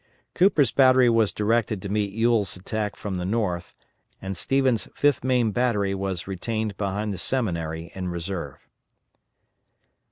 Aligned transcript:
Cooper's 0.33 0.71
battery 0.71 1.11
was 1.11 1.31
directed 1.31 1.79
to 1.83 1.87
meet 1.89 2.11
Ewell's 2.11 2.55
attack 2.55 2.95
from 2.95 3.17
the 3.17 3.23
north, 3.23 3.75
and 4.19 4.35
Stevens' 4.35 4.87
5th 4.95 5.23
Maine 5.23 5.51
battery 5.51 5.93
was 5.93 6.25
retained 6.25 6.75
behind 6.75 7.13
the 7.13 7.19
Seminary 7.19 7.91
in 7.93 8.09
reserve. 8.09 8.67